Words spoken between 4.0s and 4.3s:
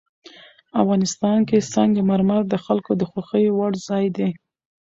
دی.